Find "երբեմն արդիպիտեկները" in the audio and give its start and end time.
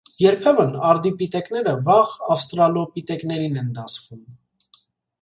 0.21-1.75